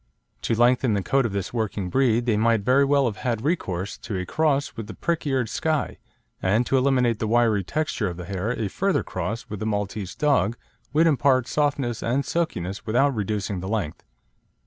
[0.41, 3.99] To lengthen the coat of this working breed they might very well have had recourse
[3.99, 5.99] to a cross with the prick eared Skye,
[6.41, 10.15] and to eliminate the wiry texture of the hair a further cross with the Maltese
[10.15, 10.57] dog
[10.91, 14.01] would impart softness and silkiness without reducing the length.